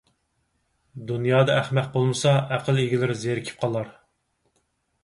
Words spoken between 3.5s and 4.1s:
قالار.